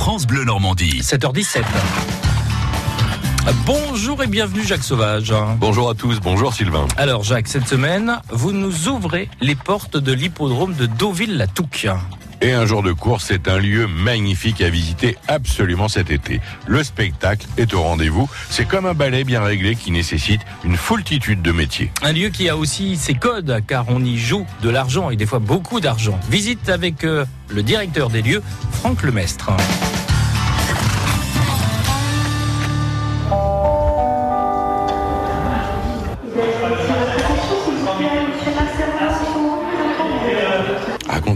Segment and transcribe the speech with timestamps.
[0.00, 1.02] France Bleu Normandie.
[1.02, 1.62] 7h17.
[3.66, 5.34] Bonjour et bienvenue Jacques Sauvage.
[5.58, 6.88] Bonjour à tous, bonjour Sylvain.
[6.96, 11.86] Alors Jacques, cette semaine, vous nous ouvrez les portes de l'hippodrome de Deauville-la-Touque.
[12.42, 16.40] Et un jour de course, c'est un lieu magnifique à visiter absolument cet été.
[16.66, 18.30] Le spectacle est au rendez-vous.
[18.48, 21.92] C'est comme un ballet bien réglé qui nécessite une foultitude de métiers.
[22.00, 25.26] Un lieu qui a aussi ses codes, car on y joue de l'argent et des
[25.26, 26.18] fois beaucoup d'argent.
[26.30, 28.42] Visite avec euh, le directeur des lieux,
[28.72, 29.50] Franck Lemestre.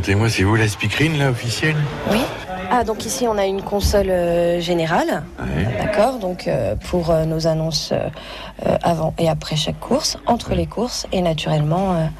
[0.05, 1.77] Racontez-moi, c'est vous la speakerine là officielle
[2.11, 2.19] Oui.
[2.71, 5.67] Ah, donc ici on a une console euh, générale, Ouais.
[5.79, 7.95] d'accord, donc euh, pour euh, nos annonces
[8.83, 12.11] avant et après chaque course, entre les courses et naturellement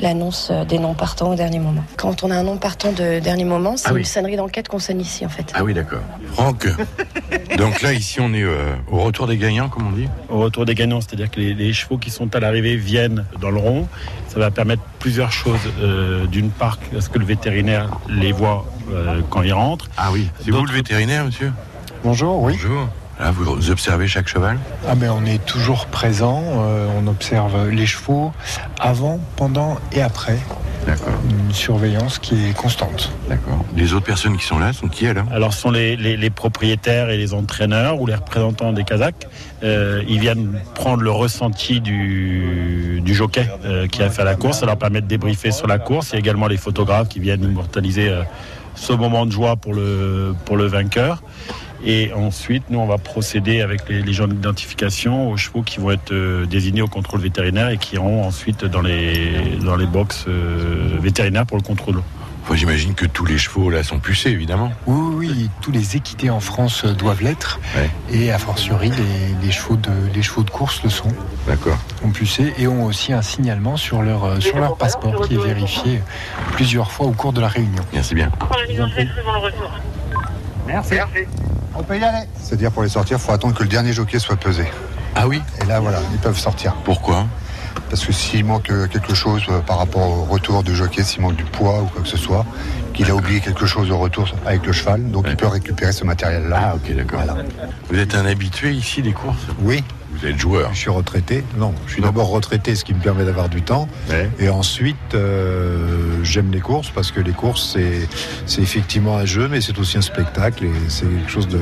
[0.00, 1.84] l'annonce euh, des non partants au dernier moment.
[1.96, 4.00] Quand on a un non partant de dernier moment, c'est Ah oui.
[4.00, 5.50] une sonnerie d'enquête qu'on sonne ici en fait.
[5.54, 6.00] Ah oui, d'accord.
[6.32, 6.66] Franck,
[7.58, 10.64] donc là ici on est euh, au retour des gagnants, comme on dit au retour
[10.66, 13.88] des gagnants, c'est-à-dire que les, les chevaux qui sont à l'arrivée viennent dans le rond.
[14.28, 15.60] Ça va permettre plusieurs choses.
[15.80, 19.88] Euh, D'une part, parce que le vétérinaire les voit euh, quand ils rentrent.
[19.96, 20.28] Ah oui.
[20.44, 21.52] C'est vous le vétérinaire, monsieur
[22.04, 22.52] Bonjour, oui.
[22.52, 22.88] Bonjour.
[23.18, 24.58] Là, vous observez chaque cheval?
[24.86, 28.30] Ah ben on est toujours présent, euh, on observe les chevaux
[28.78, 30.38] avant, pendant et après.
[30.86, 33.10] D'accord, Une surveillance qui est constante.
[33.28, 33.64] d'accord.
[33.74, 36.30] Les autres personnes qui sont là sont qui alors Alors, ce sont les, les- les
[36.30, 39.26] propriétaires et les entraîneurs ou les représentants des Kazakhs.
[39.64, 44.60] Euh, ils viennent prendre le ressenti du, du jockey euh, qui a fait la course.
[44.60, 46.10] Ça leur permet de débriefer sur la course.
[46.10, 48.22] Il y a également les photographes qui viennent immortaliser euh,
[48.76, 51.22] ce moment de joie pour le, pour le vainqueur.
[51.84, 55.90] Et ensuite, nous, on va procéder avec les, les gens d'identification aux chevaux qui vont
[55.90, 60.24] être euh, désignés au contrôle vétérinaire et qui iront ensuite dans les, dans les box
[60.28, 62.02] euh, vétérinaires pour le contrôle.
[62.42, 64.72] Enfin, j'imagine que tous les chevaux là sont pucés, évidemment.
[64.86, 67.58] Oui, oui, oui, tous les équités en France euh, doivent l'être.
[67.76, 67.90] Ouais.
[68.12, 71.12] Et a fortiori, les, les chevaux de, les chevaux de course le sont,
[71.46, 71.76] D'accord.
[72.04, 76.00] ont pucé et ont aussi un signalement sur leur, sur leur passeport qui est vérifié
[76.52, 77.82] plusieurs fois au cours de la réunion.
[77.92, 78.30] Merci bien.
[81.78, 82.26] On peut y aller.
[82.40, 84.64] C'est-à-dire pour les sortir, il faut attendre que le dernier jockey soit pesé.
[85.14, 86.74] Ah oui Et là, voilà, ils peuvent sortir.
[86.84, 87.26] Pourquoi
[87.90, 91.22] Parce que s'il manque euh, quelque chose euh, par rapport au retour du jockey, s'il
[91.22, 92.44] manque du poids ou quoi que ce soit,
[92.92, 95.30] qu'il a oublié quelque chose au retour avec le cheval, donc Ouais.
[95.32, 96.60] il peut récupérer ce matériel-là.
[96.72, 97.20] Ah ok, d'accord.
[97.24, 97.42] Voilà.
[97.90, 99.82] Vous êtes un habitué ici des courses Oui,
[100.12, 101.44] Vous êtes joueur je suis retraité.
[101.58, 103.86] Non, je suis d'abord retraité, ce qui me permet d'avoir du temps.
[104.10, 104.30] Ouais.
[104.38, 108.08] Et ensuite, euh, j'aime les courses parce que les courses, c'est,
[108.46, 111.60] c'est effectivement un jeu, mais c'est aussi un spectacle et c'est quelque chose de,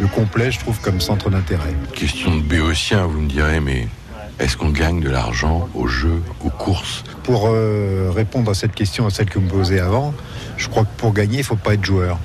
[0.00, 1.74] de complet, je trouve, comme centre d'intérêt.
[1.94, 3.88] Question de béotien, vous me direz, mais
[4.38, 7.04] est-ce qu'on gagne de l'argent au jeu, aux courses?
[7.22, 10.12] Pour euh, répondre à cette question, à celle que vous me posez avant,
[10.56, 12.18] je crois que pour gagner, il ne faut pas être joueur.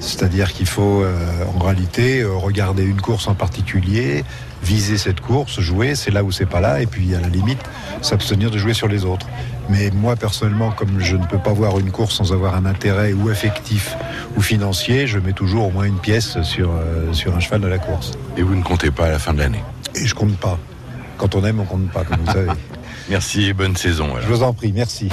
[0.00, 1.16] C'est-à-dire qu'il faut euh,
[1.54, 4.24] en réalité euh, regarder une course en particulier,
[4.62, 7.60] viser cette course, jouer, c'est là ou c'est pas là, et puis à la limite
[8.02, 9.26] s'abstenir de jouer sur les autres.
[9.68, 13.12] Mais moi personnellement, comme je ne peux pas voir une course sans avoir un intérêt
[13.14, 13.96] ou affectif
[14.36, 17.68] ou financier, je mets toujours au moins une pièce sur, euh, sur un cheval de
[17.68, 18.12] la course.
[18.36, 19.62] Et vous ne comptez pas à la fin de l'année?
[19.94, 20.58] Et je compte pas.
[21.16, 22.50] Quand on aime, on compte pas, comme vous savez.
[23.08, 24.06] Merci et bonne saison.
[24.16, 24.20] alors.
[24.20, 25.08] Je vous en prie, merci.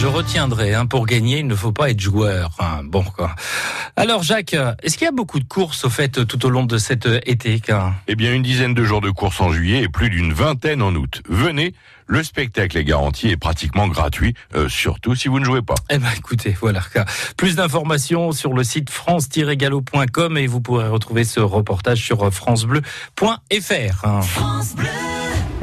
[0.00, 2.50] Je retiendrai, hein, pour gagner, il ne faut pas être joueur.
[2.60, 3.34] Hein, bon, quoi.
[3.96, 6.78] Alors Jacques, est-ce qu'il y a beaucoup de courses au fait tout au long de
[6.78, 7.94] cet euh, été quoi?
[8.06, 10.94] Eh bien, une dizaine de jours de course en juillet et plus d'une vingtaine en
[10.94, 11.20] août.
[11.28, 11.74] Venez,
[12.06, 15.74] le spectacle est garanti et pratiquement gratuit, euh, surtout si vous ne jouez pas.
[15.90, 16.80] Eh ben écoutez, voilà.
[16.92, 17.04] quoi.
[17.36, 24.04] Plus d'informations sur le site france-gallo.com et vous pourrez retrouver ce reportage sur francebleu.fr.
[24.04, 24.20] hein.
[24.22, 24.86] France Bleu.